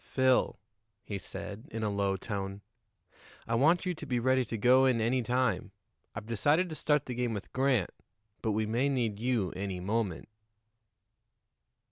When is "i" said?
3.47-3.53